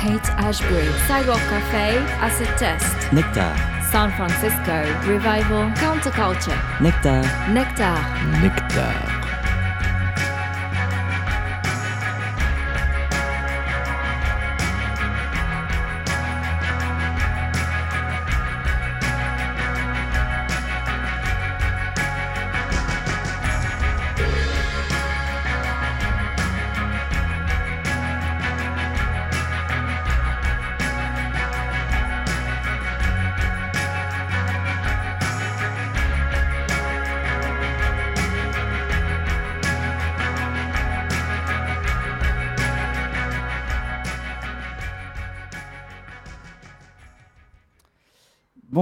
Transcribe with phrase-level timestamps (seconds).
[0.00, 3.54] Haight Ashbury, Sidewalk Cafe, Acid Test, Nectar,
[3.90, 7.20] San Francisco, Revival, Counterculture, Nectar,
[7.52, 8.00] Nectar.
[8.40, 9.29] Nectar.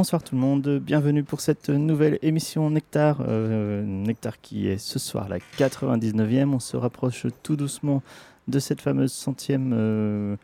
[0.08, 3.18] Bonsoir tout le monde, bienvenue pour cette nouvelle émission Nectar.
[3.28, 6.54] Euh, Nectar qui est ce soir la 99e.
[6.54, 8.02] On se rapproche tout doucement
[8.46, 10.36] de cette fameuse centième euh,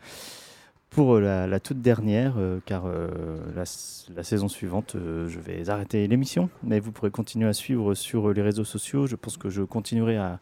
[0.91, 3.07] pour la, la toute dernière, euh, car euh,
[3.55, 6.51] la, saison suivante, euh, je vais arrêter l'émission.
[6.61, 9.07] Mais vous pourrez continuer à suivre sur les réseaux sociaux.
[9.07, 10.39] Je pense que je continuerai à,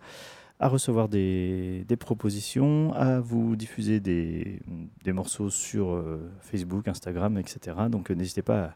[0.63, 4.59] à recevoir des, propositions, à vous diffuser des,
[5.07, 7.75] morceaux sur euh, Facebook, Instagram, etc.
[7.89, 8.73] Donc euh, n'hésitez pas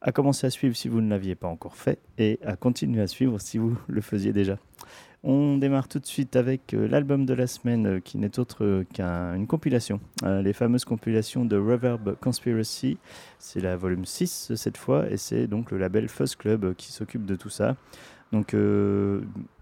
[0.00, 3.06] à, commencer à suivre si vous ne l'aviez pas encore fait et à continuer à
[3.06, 4.58] suivre si vous le faisiez déjà.
[5.28, 8.64] On démarre tout de suite avec euh, l'album de la semaine euh, qui n'est autre
[8.64, 10.00] euh, qu'une compilation.
[10.22, 12.96] Les fameuses compilations de Reverb Conspiracy.
[13.40, 16.92] C'est la volume 6 euh, cette fois et c'est donc le label Fuzz Club qui
[16.92, 17.74] s'occupe de tout ça.
[18.30, 18.54] Donc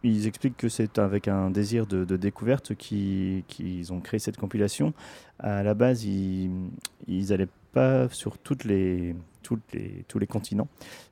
[0.02, 4.94] ils expliquent que c'est avec un désir de, découverte qu'ils ont créé cette compilation.
[5.38, 6.50] À la base, ils
[7.06, 7.48] n'allaient
[8.10, 10.68] sur toutes les, toutes les, tous les continents.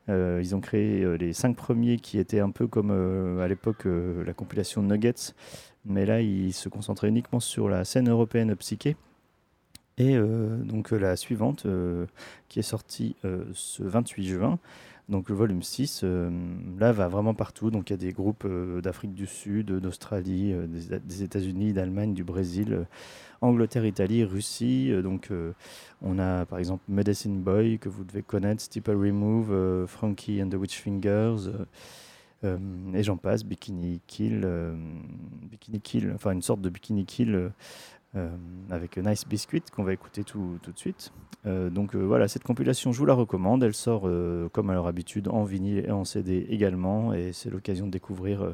[0.08, 3.46] Euh, ils ont créé euh, les cinq premiers qui étaient un peu comme euh, à
[3.46, 5.34] l'époque la compilation Nuggets,
[5.84, 8.96] mais là ils se concentraient uniquement sur la scène européenne psyché.
[9.98, 11.66] Et donc la suivante,
[12.48, 13.14] qui est sortie
[13.52, 14.58] ce 28 juin,
[15.08, 16.30] donc le volume 6, euh,
[16.78, 17.70] là va vraiment partout.
[17.70, 22.14] Donc il y a des groupes euh, d'Afrique du Sud, d'Australie, euh, des, États-Unis, d'Allemagne,
[22.14, 22.86] du Brésil,
[23.40, 24.92] Angleterre, Italie, Russie.
[25.02, 25.30] Donc
[26.00, 30.54] on a par exemple Medicine Boy que vous devez connaître, Steeple Remove, Frankie and the
[30.54, 31.50] Witch Fingers.
[32.44, 34.46] et j'en passe, Bikini Kill,
[35.50, 37.50] Bikini Kill, enfin une sorte de Bikini Kill
[38.70, 41.12] avec Nice Biscuit qu'on va écouter tout, de suite.
[41.46, 43.62] Euh, donc euh, voilà, cette compilation, je vous la recommande.
[43.62, 47.50] Elle sort euh, comme à leur habitude en vinyle et en CD également, et c'est
[47.50, 48.52] l'occasion de découvrir euh,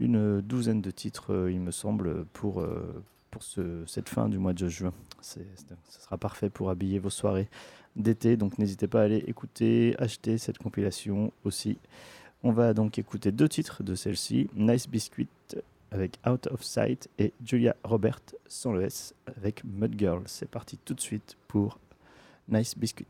[0.00, 4.38] une douzaine de titres, euh, il me semble, pour, euh, pour ce, cette fin du
[4.38, 4.92] mois de juin.
[5.20, 5.40] Ce
[5.88, 7.48] sera parfait pour habiller vos soirées
[7.96, 11.78] d'été, donc n'hésitez pas à aller écouter, acheter cette compilation aussi.
[12.42, 15.28] On va donc écouter deux titres de celle-ci, Nice Biscuit
[15.96, 20.22] avec Out of Sight et Julia Robert sans le S avec Mud Girl.
[20.26, 21.78] C'est parti tout de suite pour
[22.48, 23.06] Nice Biscuit.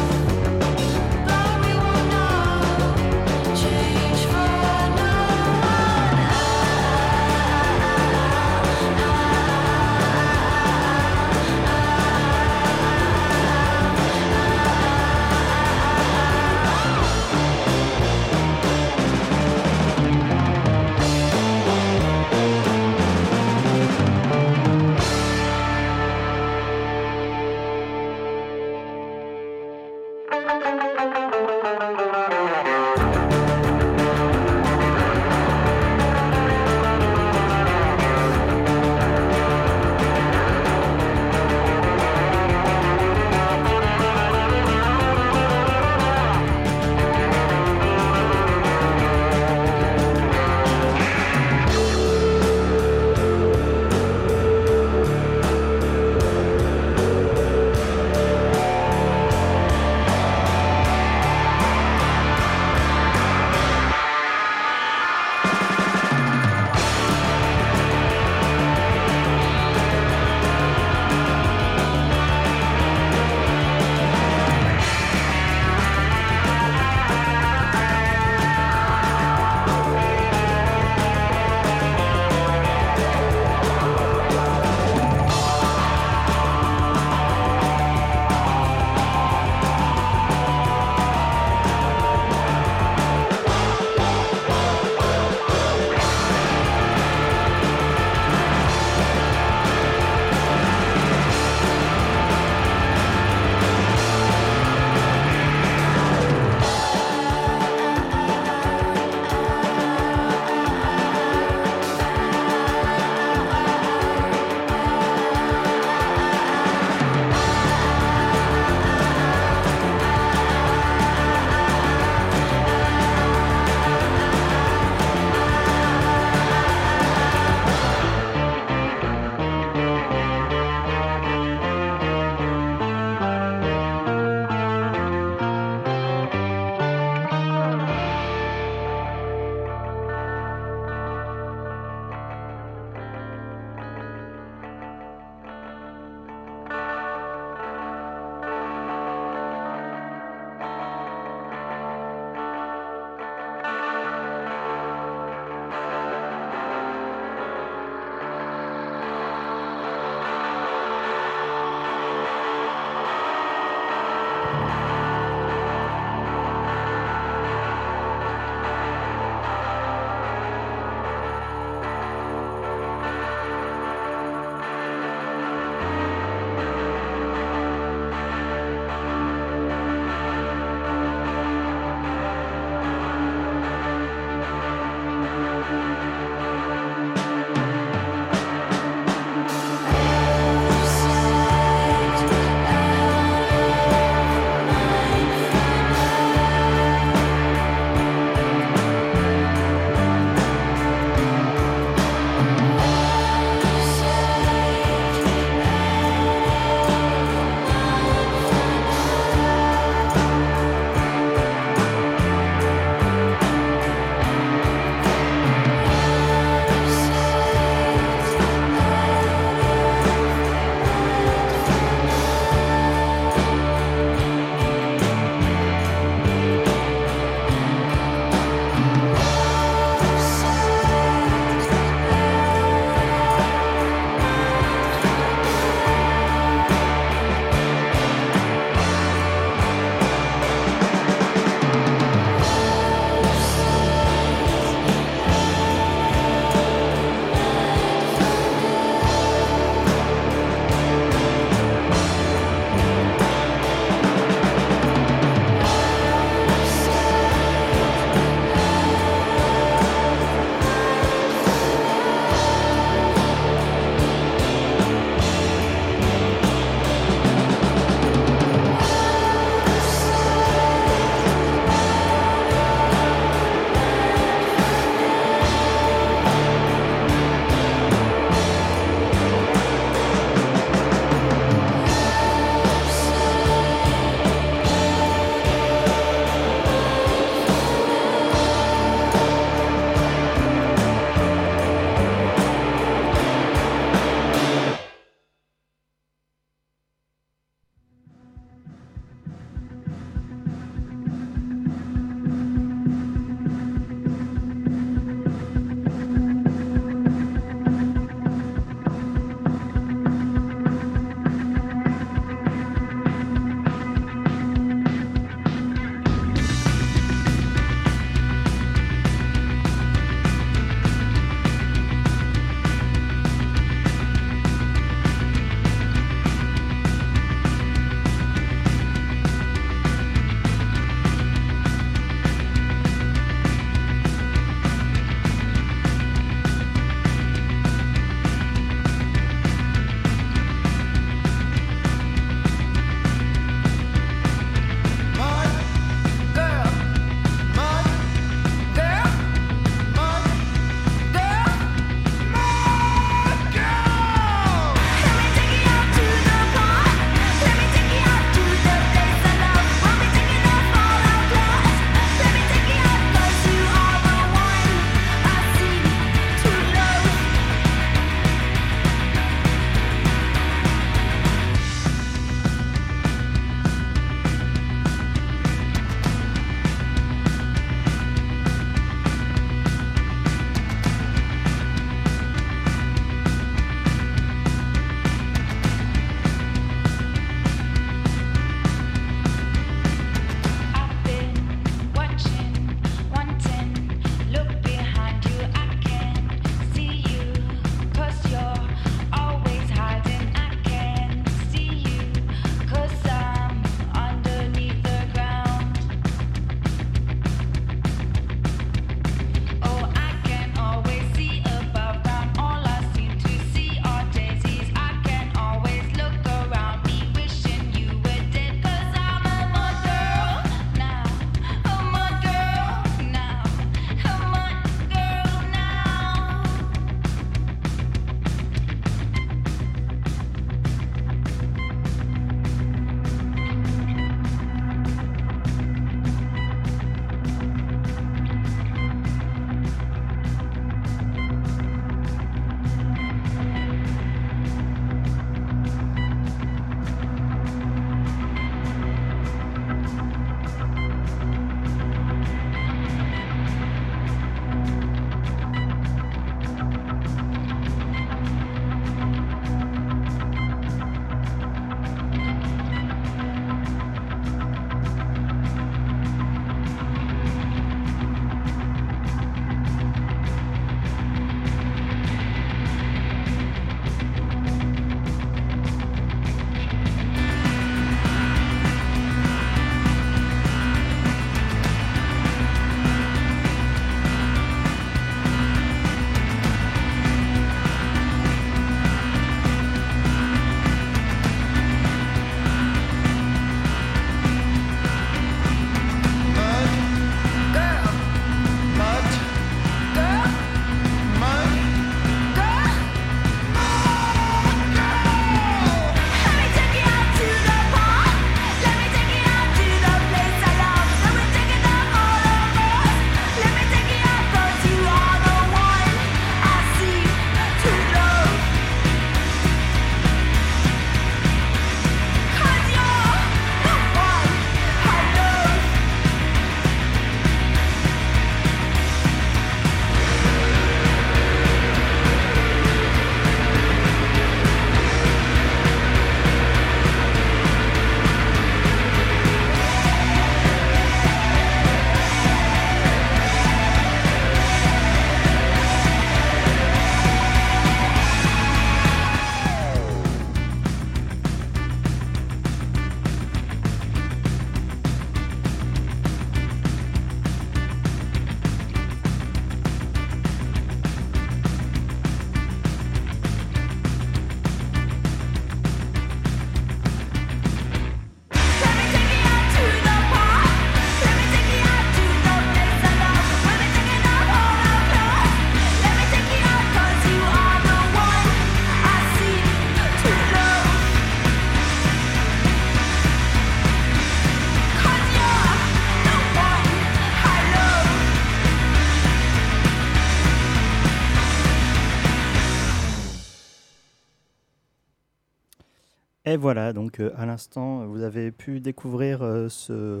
[596.32, 600.00] Et voilà, donc euh, à l'instant, vous avez pu découvrir euh, ce,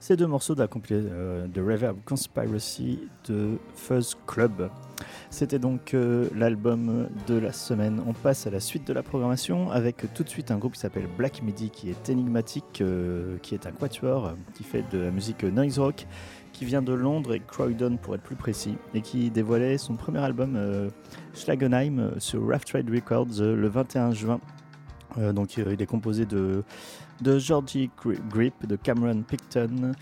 [0.00, 2.98] ces deux morceaux de la compilation euh, de Reverb Conspiracy
[3.28, 4.68] de Fuzz Club.
[5.30, 5.94] C'était donc
[6.34, 8.02] l'album de la semaine.
[8.04, 10.80] On passe à la suite de la programmation avec tout de suite un groupe qui
[10.80, 12.82] s'appelle Black Midi qui est énigmatique,
[13.42, 16.06] qui est un quatuor qui fait de la musique noise rock,
[16.52, 20.18] qui vient de Londres et Croydon pour être plus précis, et qui dévoilait son premier
[20.18, 20.58] album
[21.32, 24.40] Schlagenheim sur Rough Trade Records le 21 juin
[25.18, 26.62] euh, donc euh, il est composé de,
[27.20, 27.90] de Georgie
[28.28, 29.92] Grip, de Cameron Picton,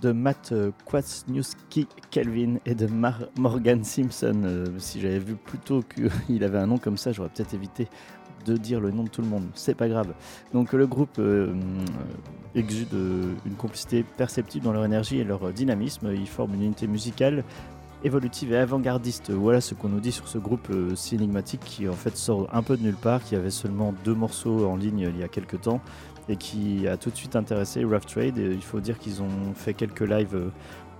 [0.00, 2.88] de Matt euh, Kwasniewski Kelvin et de
[3.36, 4.64] Morgan Simpson.
[4.78, 5.82] si j'avais vu plus tôt
[6.28, 7.88] qu'il avait un nom comme ça, j'aurais peut-être évité
[8.46, 9.46] de dire le nom de tout le monde.
[9.54, 10.14] C'est pas grave.
[10.54, 11.20] Donc le groupe
[12.54, 12.94] exude
[13.44, 16.10] une complicité perceptible dans leur énergie et leur dynamisme.
[16.14, 17.44] Ils forment une unité musicale
[18.04, 19.30] évolutive et avant-gardiste.
[19.30, 22.48] Voilà ce qu'on nous dit sur ce groupe euh, si énigmatique qui en fait sort
[22.52, 25.28] un peu de nulle part, qui avait seulement deux morceaux en ligne il y a
[25.28, 25.80] quelques temps
[26.28, 28.38] et qui a tout de suite intéressé Rough Trade.
[28.38, 30.50] Il faut dire qu'ils ont fait quelques lives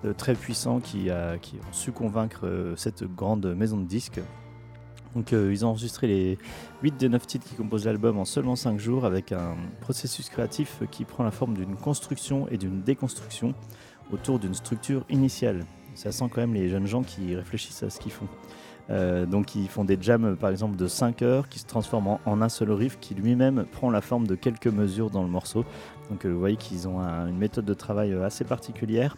[0.05, 4.21] euh, très puissants qui, ont su convaincre euh, cette grande maison de disques.
[5.14, 6.38] Donc ils ont enregistré les
[6.83, 10.83] 8 des 9 titres qui composent l'album en seulement 5 jours avec un processus créatif
[10.90, 13.55] qui prend la forme d'une construction et d'une déconstruction
[14.12, 15.64] autour d'une structure initiale
[15.99, 18.28] ça sent quand même les jeunes gens qui réfléchissent à ce qu'ils font.
[18.90, 22.40] Euh, donc ils font des jams par exemple de 5 heures qui se transforment en,
[22.40, 25.64] un seul riff qui lui-même prend la forme de quelques mesures dans le morceau.
[26.09, 29.17] Donc euh, vous voyez qu'ils ont une méthode de travail euh, assez particulière.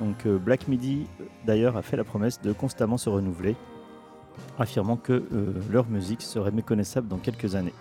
[0.00, 1.06] Donc Black Midi
[1.44, 3.54] d'ailleurs a fait la promesse de constamment se renouveler,
[4.58, 5.22] affirmant que
[5.70, 7.74] leur musique serait méconnaissable dans quelques années.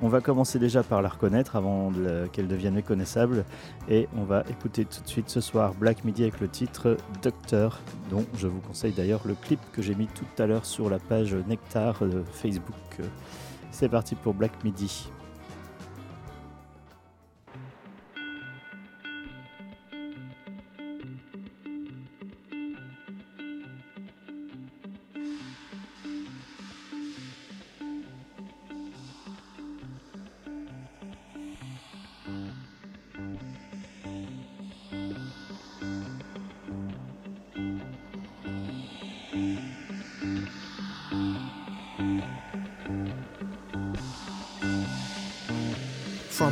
[0.00, 1.92] On va commencer déjà par la reconnaître avant
[2.32, 3.44] qu'elle devienne méconnaissable.
[3.88, 7.80] Et on va écouter tout de suite ce soir Black Midi avec le titre Docteur,
[8.08, 11.00] dont je vous conseille d'ailleurs le clip que j'ai mis tout à l'heure sur la
[11.00, 12.00] page Nectar
[12.30, 12.74] Facebook.
[13.72, 15.10] C'est parti pour Black Midi.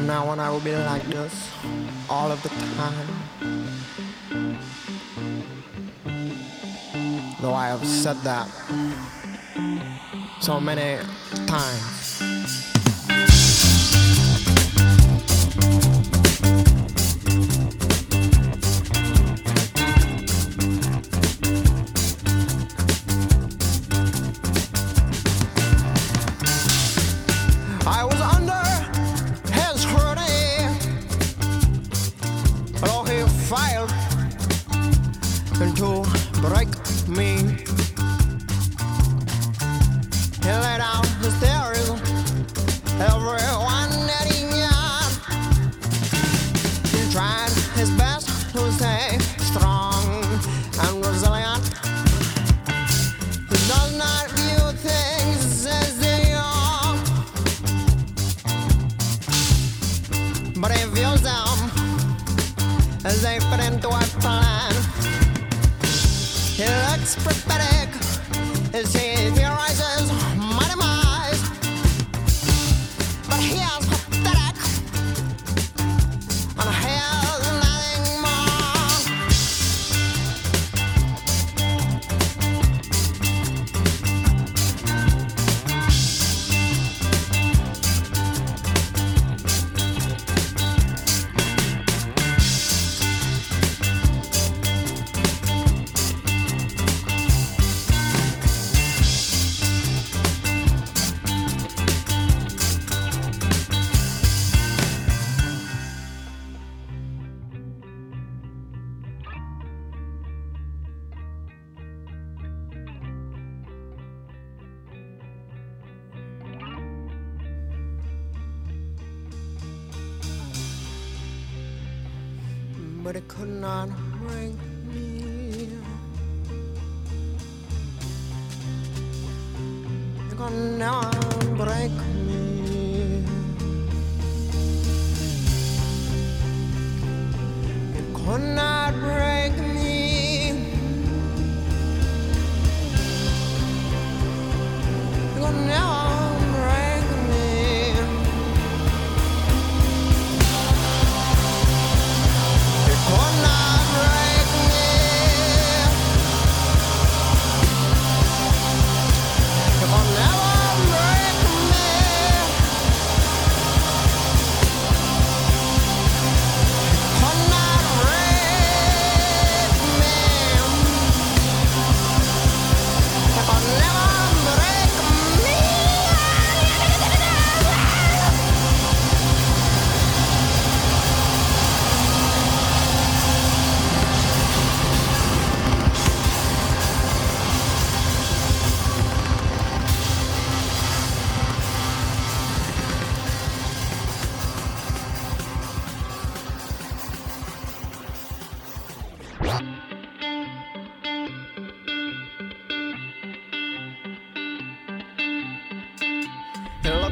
[0.05, 1.51] Now on I will be like this
[2.11, 3.09] all of the time.
[7.41, 8.49] Though I have said that
[10.41, 11.03] so many
[11.47, 11.96] times.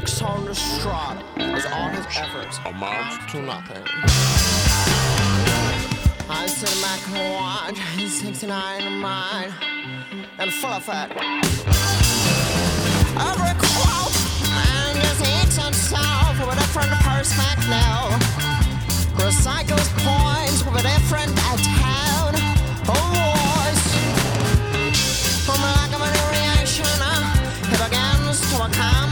[0.05, 3.83] Breaks on the strata as all his efforts amount to nothing.
[6.29, 9.51] I sit back and watch his 69 mine
[10.37, 11.09] and full of it.
[13.17, 14.13] Every quote
[14.53, 17.69] man just eats himself with a different perspective.
[17.69, 18.09] Now.
[19.17, 23.85] Recycles points with a different tone of voice.
[25.47, 27.15] From lack of any reaction, uh,
[27.65, 29.04] he begins to become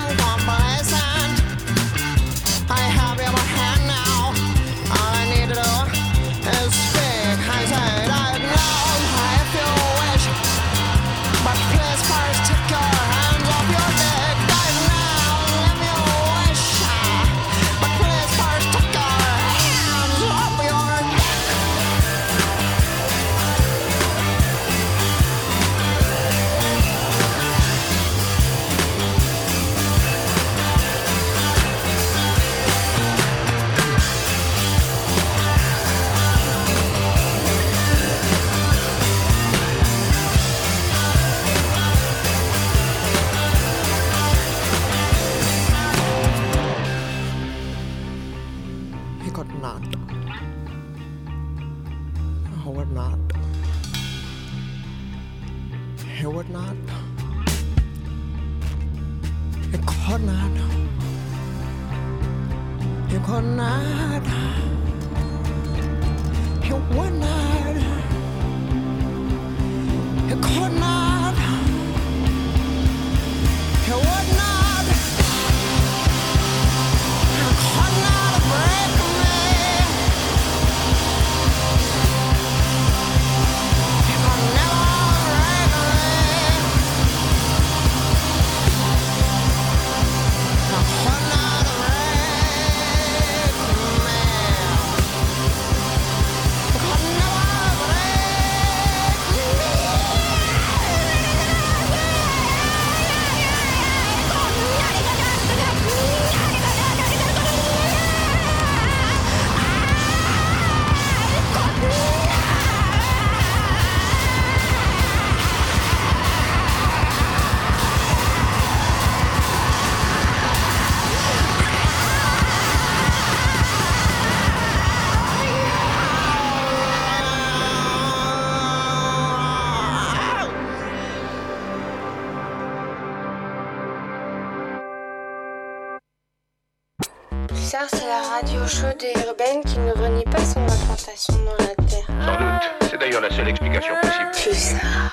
[138.73, 142.07] chaude et urbaine qui ne renie pas son implantation dans la Terre.
[142.25, 142.89] Sans doute.
[142.89, 144.31] C'est d'ailleurs la seule explication possible.
[144.33, 144.81] Pulsar,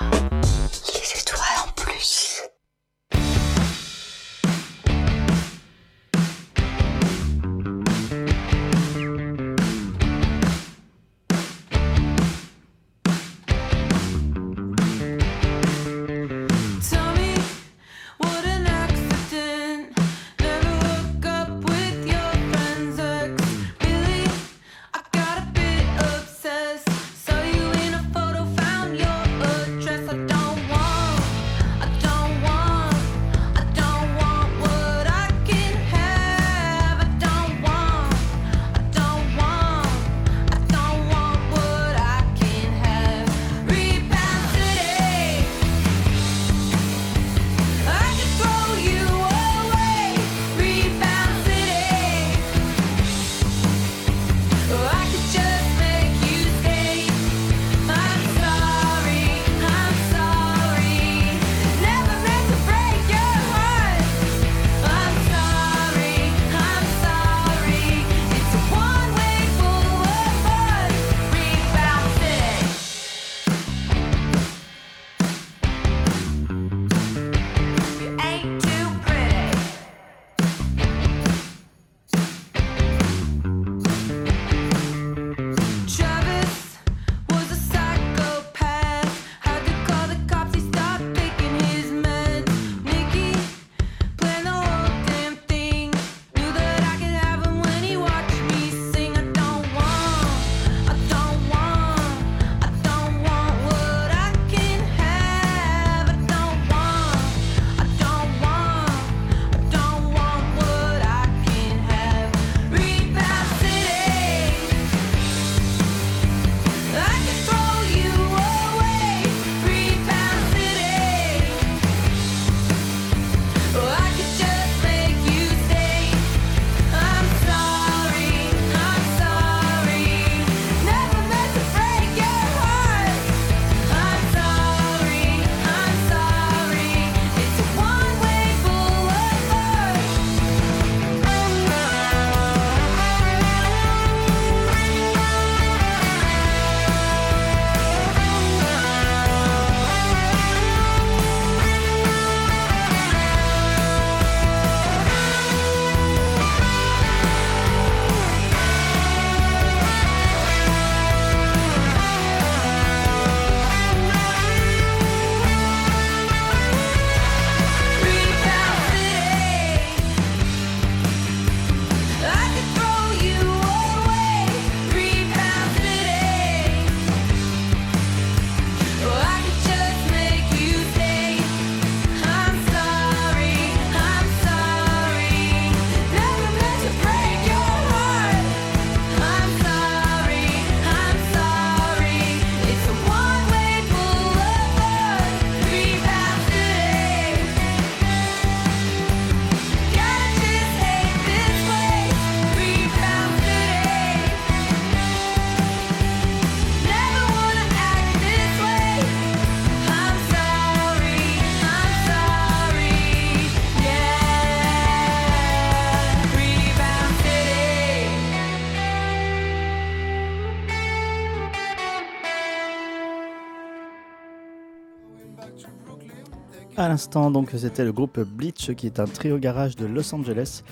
[227.31, 230.63] donc, c'était le groupe Bleach, qui est un trio garage de Los Angeles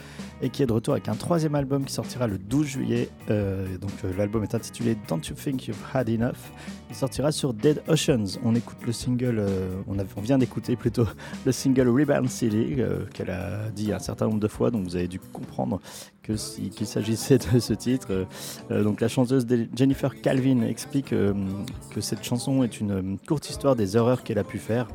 [0.42, 3.10] et qui est de retour avec un troisième album qui sortira le 12 juillet.
[3.30, 6.52] Euh, donc, euh, l'album est intitulé Don't You Think You've Had Enough.
[6.90, 8.38] Il sortira sur Dead Oceans.
[8.44, 11.06] On écoute le single, euh, on, vient d'écouter plutôt
[11.46, 12.78] le single Rebound City,
[13.14, 15.80] qu'elle a dit un certain nombre de fois, donc vous avez dû comprendre
[16.22, 18.28] que si- qu'il s'agissait de ce titre.
[18.70, 24.24] Donc, la chanteuse Jennifer Calvin explique que cette chanson est une courte histoire des erreurs
[24.24, 24.88] qu'elle a pu faire.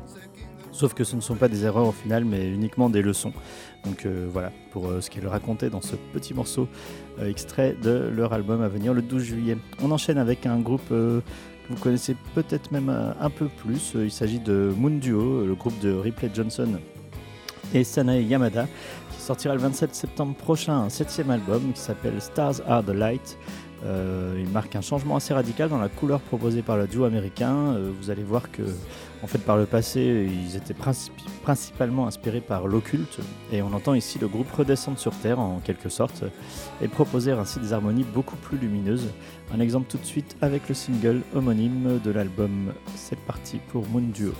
[0.75, 3.31] Sauf que ce ne sont pas des erreurs au final, mais uniquement des leçons.
[3.85, 6.67] Donc euh, voilà, pour euh, ce qu'elle racontait dans ce petit morceau
[7.17, 9.57] euh, extrait de leur album à venir le 12 juillet.
[9.81, 11.21] On enchaîne avec un groupe que
[11.69, 13.93] vous connaissez peut-être même un peu plus.
[13.95, 16.67] Il s'agit de Moon Duo, le groupe de Ripley Johnson
[17.73, 18.67] et Sanae Yamada,
[19.15, 23.37] qui sortira le 27 septembre prochain un septième album qui s'appelle Stars Are the Light.
[23.85, 27.55] Euh, il marque un changement assez radical dans la couleur proposée par le duo américain.
[27.55, 28.63] Euh, vous allez voir que,
[29.23, 30.75] en fait, par le passé, ils étaient
[31.43, 33.19] principalement inspirés par l'occulte,
[33.51, 36.23] et on entend ici le groupe redescendre sur Terre en quelque sorte,
[36.81, 39.07] et proposer ainsi des harmonies beaucoup plus lumineuses.
[39.53, 42.73] Un exemple tout de suite avec le single homonyme de l'album.
[42.95, 44.33] C'est parti pour Moon Duo.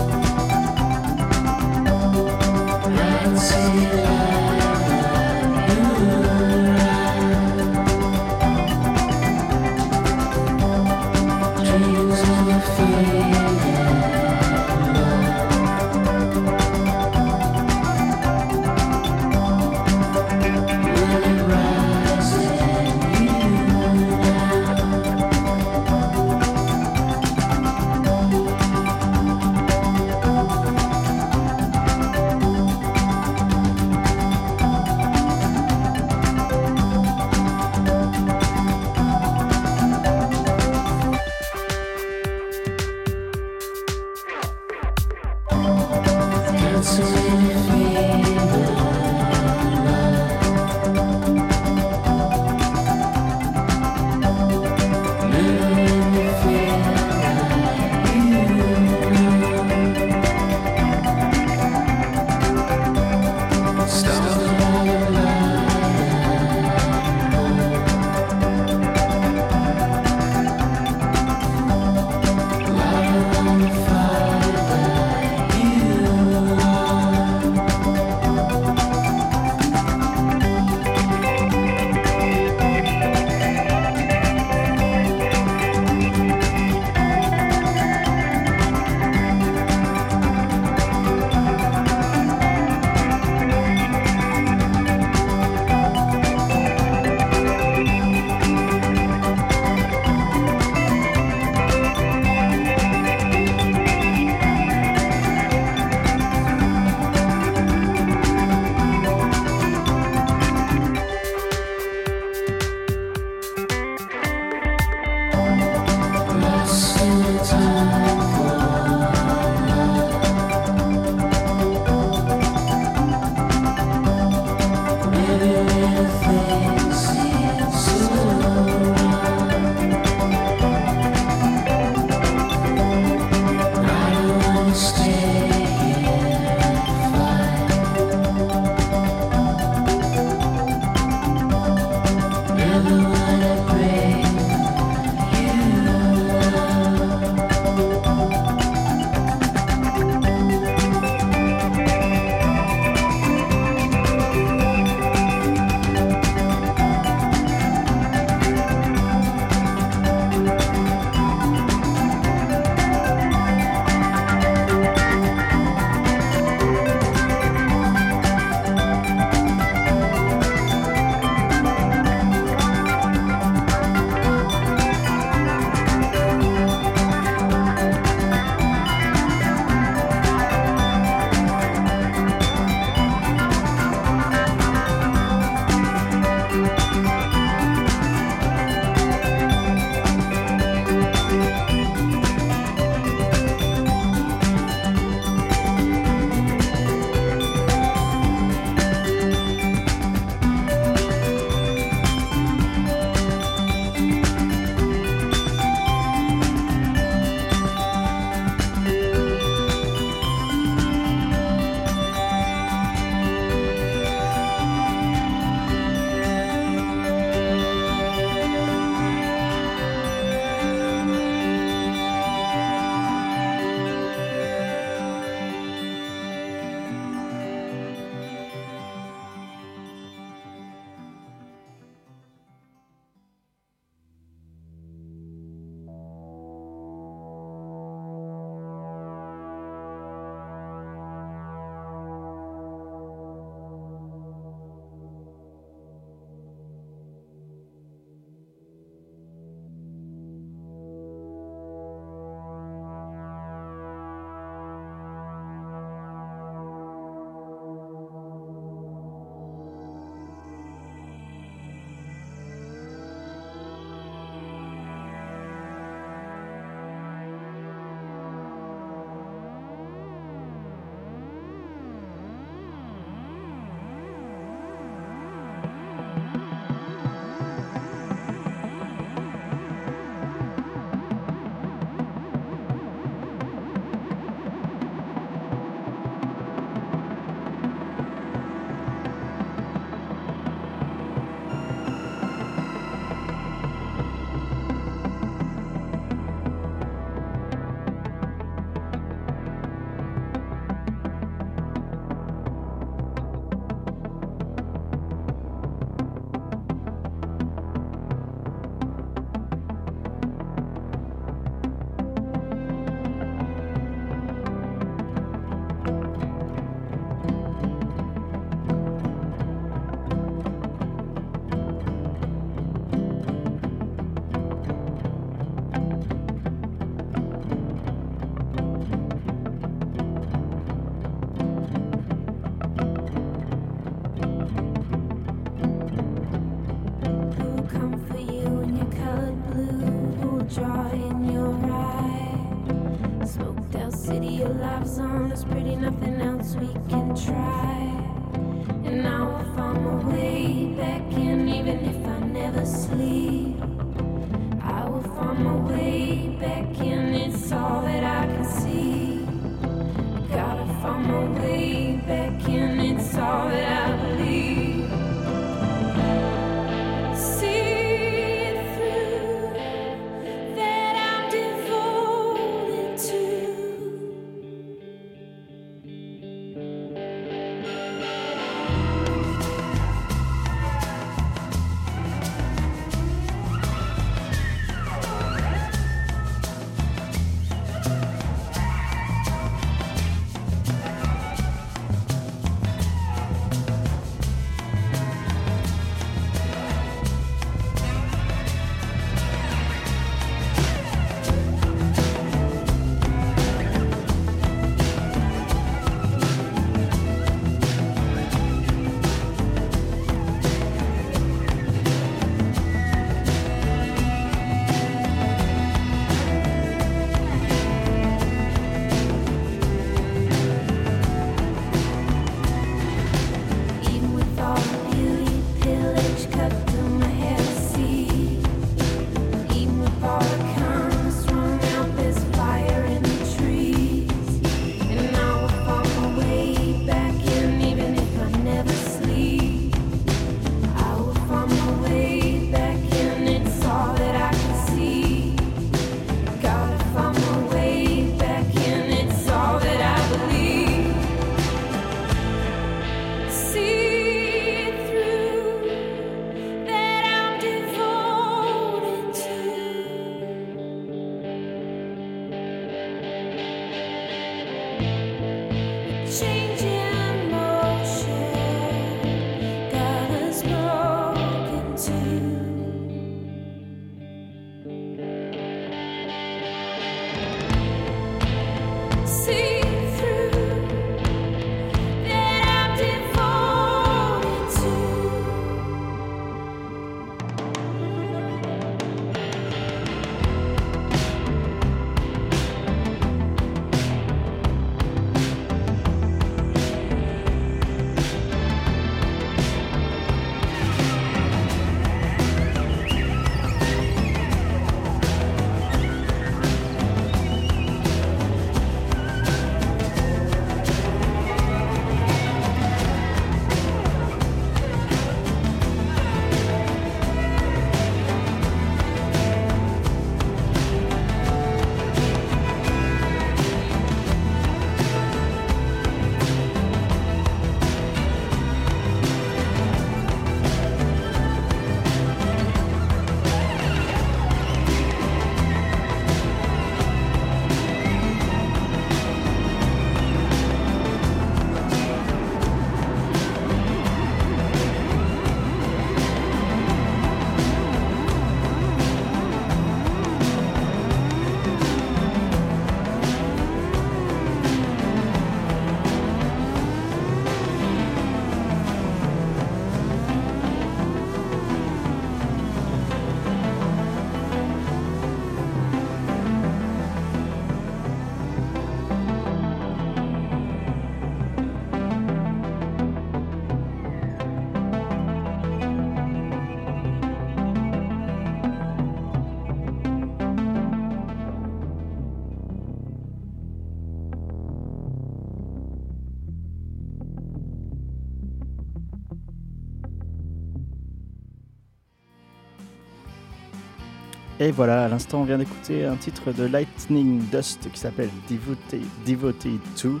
[594.40, 598.82] Et voilà, à l'instant, on vient d'écouter un titre de Lightning Dust qui s'appelle Devoted,
[599.04, 600.00] Devoted to.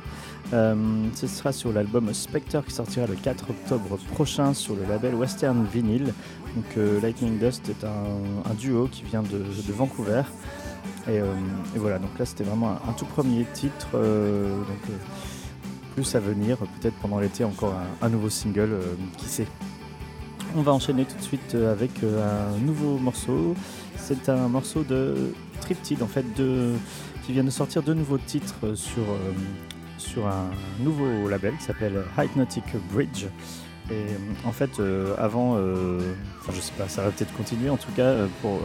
[0.52, 0.76] Euh,
[1.14, 5.66] ce sera sur l'album Spectre qui sortira le 4 octobre prochain sur le label Western
[5.72, 6.14] Vinyl.
[6.54, 10.22] Donc euh, Lightning Dust est un, duo qui vient de, Vancouver.
[11.08, 11.24] Et, euh,
[11.74, 13.88] et voilà, donc là c'était vraiment un, tout premier titre.
[15.96, 18.78] plus à venir, peut-être pendant l'été encore un, nouveau single,
[19.16, 19.48] qui sait.
[20.56, 23.54] On va enchaîner tout de suite euh, avec euh, un nouveau morceau.
[23.96, 26.24] C'est un morceau de Triptide en fait,
[27.24, 32.64] qui vient de sortir deux nouveaux titres euh, sur, un nouveau label qui s'appelle Hypnotic
[32.92, 33.26] Bridge.
[33.90, 34.06] Et
[34.44, 34.80] en fait,
[35.16, 38.60] avant, enfin je sais pas, ça va peut-être continuer en tout cas pour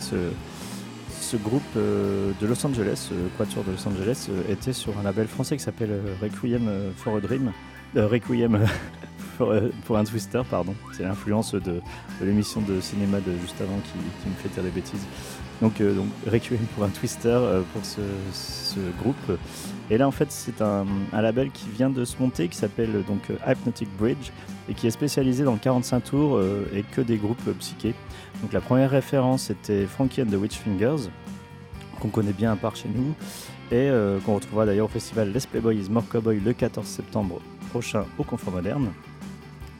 [0.00, 5.62] ce, groupe de Los Angeles, Quatuor de Los Angeles, était sur un label français qui
[5.62, 7.52] s'appelle Requiem for a Dream.
[7.94, 8.66] Requiem
[9.36, 10.74] pour, euh, pour un Twister, pardon.
[10.92, 11.80] C'est l'influence de,
[12.20, 15.06] l'émission de cinéma de juste avant qui, me fait dire des bêtises.
[15.62, 15.94] Donc, euh,
[16.74, 18.00] pour un Twister euh, pour ce,
[18.98, 19.38] groupe.
[19.90, 23.30] Et là, en fait, c'est un, label qui vient de se monter qui s'appelle donc
[23.30, 24.30] euh, Hypnotic Bridge
[24.68, 26.40] et qui est spécialisé dans le 45 tours
[26.74, 27.94] et que des groupes psychés.
[28.40, 31.10] Donc la première référence était Frankie and the Witchfingers,
[32.00, 33.14] qu'on connaît bien à part chez nous,
[33.70, 33.90] et
[34.24, 38.54] qu'on retrouvera d'ailleurs au festival Les Playboys More Cowboy le 14 septembre prochain au Confort
[38.54, 38.88] Moderne.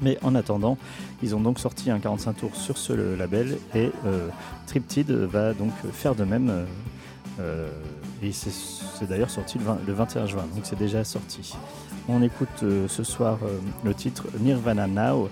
[0.05, 0.77] Mais en attendant,
[1.23, 4.29] ils ont donc sorti un 45 tours sur ce label et euh,
[4.67, 6.51] Triptide va donc faire de même.
[6.51, 6.65] euh,
[7.41, 7.71] euh,
[8.23, 11.55] et c'est d'ailleurs sorti le, 20 le 21 juin, donc c'est déjà sorti.
[12.07, 13.39] On écoute euh, ce soir
[13.83, 15.31] le titre Nirvana Now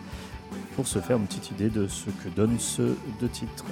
[0.74, 3.64] pour se faire une petite idée de ce que donnent ce deux titres.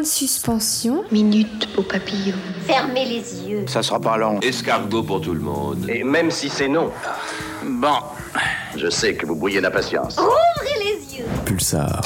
[0.00, 1.04] De suspension.
[1.10, 2.36] Minute au papillon.
[2.66, 3.64] Fermez les yeux.
[3.66, 4.40] Ça sera pas long.
[4.40, 5.88] Escargot pour tout le monde.
[5.88, 6.90] Et même si c'est non.
[7.64, 7.98] Bon.
[8.76, 10.16] Je sais que vous brouillez d'impatience.
[10.18, 11.26] Ouvrez les yeux.
[11.44, 12.02] Pulsar.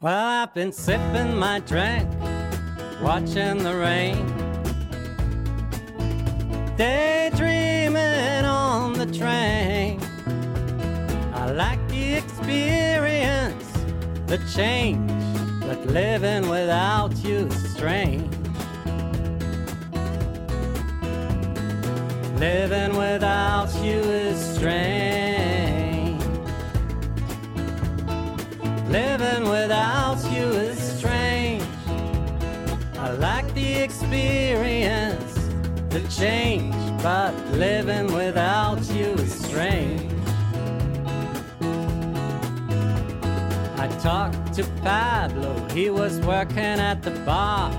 [0.00, 2.06] Well, I've been sipping my drink,
[3.02, 4.26] watching the rain,
[6.76, 9.55] daydreaming on the train.
[14.26, 15.12] The change,
[15.60, 18.28] but living without you is strange.
[22.40, 26.20] Living without you is strange.
[28.88, 31.62] Living without you is strange.
[32.98, 35.34] I like the experience,
[35.90, 39.95] the change, but living without you is strange.
[44.06, 47.72] Talked to Pablo, he was working at the bar.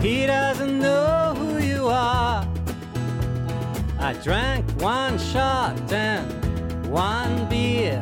[0.00, 2.48] He doesn't know who you are.
[3.98, 6.26] I drank one shot and
[6.86, 8.00] one beer,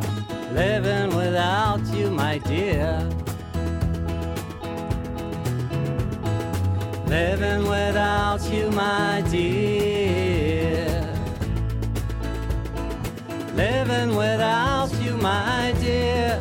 [0.52, 3.04] living without you, my dear.
[7.08, 9.90] Living without you, my dear.
[13.56, 14.90] Living without
[15.20, 16.40] my dear.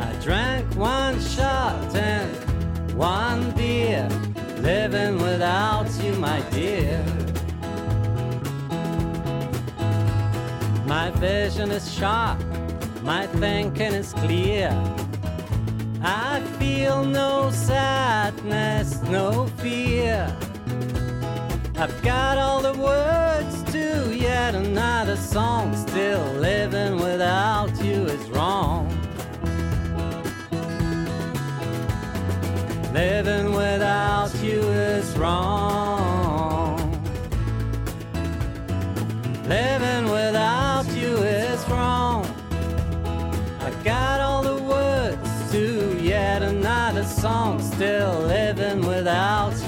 [0.00, 4.08] I drank one shot and one beer,
[4.58, 7.04] living without you, my dear.
[10.86, 12.38] My vision is sharp,
[13.02, 14.70] my thinking is clear.
[16.00, 20.34] I feel no sadness, no fear.
[21.76, 23.37] I've got all the words
[23.78, 25.64] to yet another song.
[25.86, 28.82] Still living without you is wrong.
[32.92, 34.60] Living without you
[34.90, 36.76] is wrong.
[39.58, 41.12] Living without you
[41.42, 42.22] is wrong.
[43.66, 45.64] I got all the words to
[46.02, 47.60] yet another song.
[47.74, 49.56] Still living without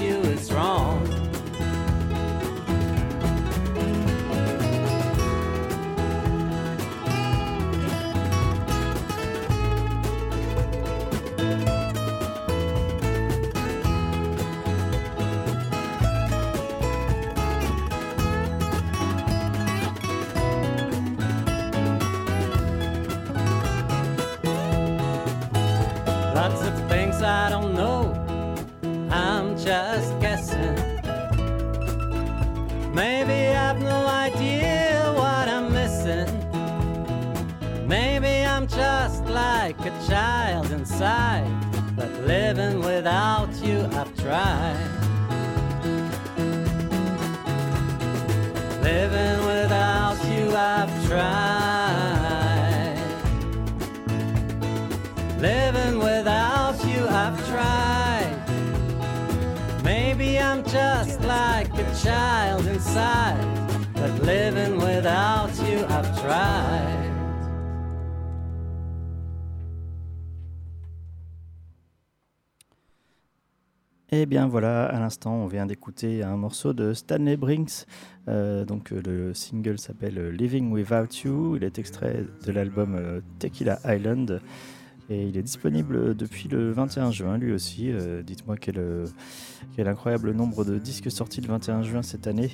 [74.31, 77.85] bien voilà, à l'instant, on vient d'écouter un morceau de Stanley Brinks.
[78.29, 81.57] Euh, donc euh, le single s'appelle Living Without You.
[81.57, 84.39] Il est extrait de l'album euh, Tequila Island.
[85.09, 87.91] Et il est disponible depuis le 21 juin, lui aussi.
[88.23, 88.81] Dites-moi quel,
[89.77, 92.51] incroyable nombre de disques sortis le 21 juin cette année.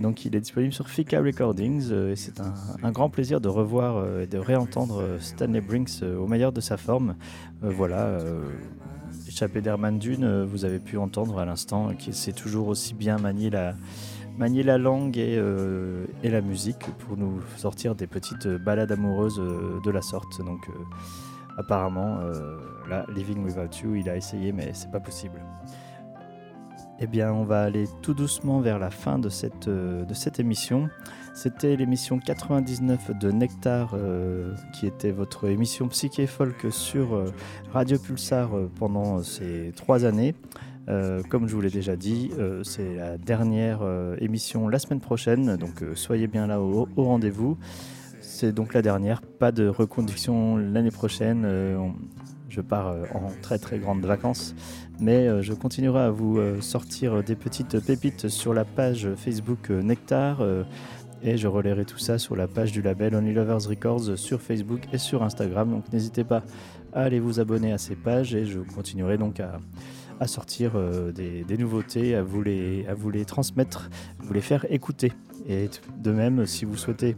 [0.00, 1.92] Donc il est disponible sur Fika Recordings.
[1.92, 6.52] et c'est un, un grand plaisir de revoir et de réentendre Stanley Brinks au meilleur
[6.52, 7.14] de sa forme.
[7.60, 8.20] Voilà.
[9.36, 13.18] Échappé d'Herman Dune, euh, vous avez pu entendre à l'instant qu'il sait toujours aussi bien
[13.18, 13.74] manier la,
[14.38, 19.38] manier la langue et, euh, et la musique pour nous sortir des petites balades amoureuses
[19.38, 20.38] euh, de la sorte.
[20.38, 20.70] Donc,
[21.58, 22.56] apparemment, euh,
[22.88, 25.38] là, Living Without You, il a essayé, mais c'est pas possible.
[26.98, 30.40] Eh bien, on va aller tout doucement vers la fin de cette, euh, de cette
[30.40, 30.88] émission.
[31.34, 37.26] C'était l'émission 99 de Nectar, euh, qui était votre émission psyché folk sur euh,
[37.70, 40.34] Radio Pulsar pendant ces trois années.
[41.28, 42.30] Comme je vous l'ai déjà dit,
[42.62, 43.80] c'est la dernière
[44.20, 47.58] émission la semaine prochaine, donc soyez bien là au, au rendez-vous.
[48.20, 51.44] C'est donc la dernière, pas de reconduction l'année prochaine.
[52.48, 54.54] je pars en très très grandes vacances,
[55.00, 59.70] mais euh, je continuerai à vous euh, sortir des petites pépites sur la page Facebook
[59.70, 60.40] euh, Nectar.
[60.40, 60.64] euh,
[61.22, 64.82] et je relayerai tout ça sur la page du label Only Lovers Records sur Facebook
[64.92, 65.70] et sur Instagram.
[65.70, 66.42] Donc n'hésitez pas
[66.92, 71.56] à aller vous abonner à ces pages et je continuerai donc à, sortir euh, des,
[71.58, 72.84] nouveautés, à vous, les,
[73.26, 73.90] transmettre,
[74.20, 75.12] à vous les faire écouter.
[75.48, 75.68] Et
[75.98, 77.16] de même, si vous souhaitez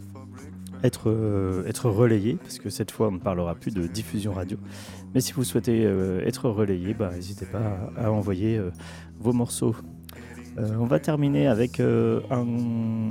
[1.06, 4.58] euh, être relayé, parce que cette fois on ne parlera plus de diffusion radio,
[5.18, 8.70] mais si vous souhaitez euh, être relayé, bah, n'hésitez pas à, envoyer euh,
[9.18, 9.74] vos morceaux.
[10.56, 13.10] Euh, on va terminer avec, un,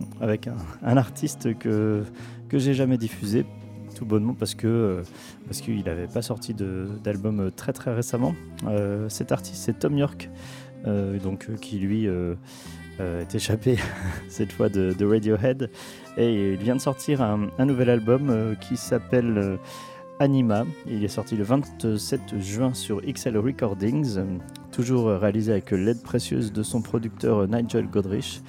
[0.82, 2.06] artiste que,
[2.48, 3.46] que j'ai jamais diffusé,
[3.94, 8.36] tout bonnement parce parce qu'il n'avait pas sorti d'album très très récemment.
[9.10, 10.30] Cet artiste c'est Tom York,
[10.86, 12.08] donc qui lui
[13.00, 13.76] est échappé
[14.30, 15.70] cette fois de, Radiohead
[16.16, 19.60] et il vient de sortir un, nouvel album qui s'appelle
[20.20, 20.66] Anima.
[20.88, 24.20] Il est sorti le 27 juin sur XL Recordings,
[24.72, 28.42] toujours réalisé avec l'aide précieuse de son producteur Nigel Godrich.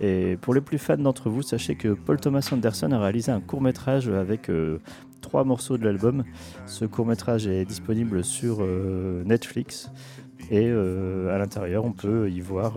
[0.00, 3.40] Et pour les plus fans d'entre vous, sachez que Paul Thomas Anderson a réalisé un
[3.40, 4.80] court métrage avec euh,
[5.20, 6.24] trois morceaux de l'album.
[6.66, 9.90] Ce court métrage est disponible sur euh, Netflix
[10.50, 12.74] et euh, à l'intérieur on peut y voir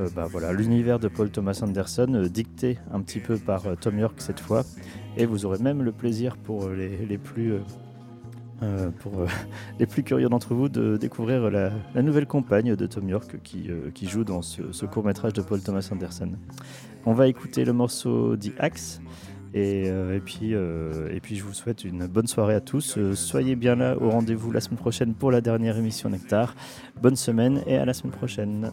[0.00, 3.66] euh, euh, bah, voilà, l'univers de Paul Thomas Anderson euh, dicté un petit peu par
[3.66, 4.62] euh, Tom York cette fois.
[5.16, 7.52] Et vous aurez même le plaisir pour les, les plus...
[7.52, 7.60] euh,
[8.62, 9.26] euh, pour euh,
[9.78, 11.70] les plus curieux d'entre vous de découvrir la,
[12.02, 15.60] nouvelle compagne de Tom York qui, euh, qui joue dans ce, court métrage de Paul
[15.60, 16.32] Thomas Anderson.
[17.04, 19.00] On va écouter le morceau The Axe
[19.54, 22.96] et, euh, et, puis, euh, et puis je vous souhaite une bonne soirée à tous.
[22.96, 26.54] Euh, soyez bien là au rendez-vous la semaine prochaine pour la dernière émission Nectar.
[27.02, 28.70] Bonne semaine et à la semaine prochaine.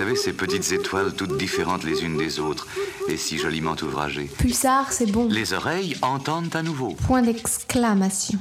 [0.00, 2.66] Savez, ces petites étoiles toutes différentes les unes des autres
[3.08, 4.30] et si joliment ouvragées.
[4.38, 5.28] Pulsar, c'est bon.
[5.28, 6.96] Les oreilles entendent à nouveau.
[7.06, 8.38] Point d'exclamation.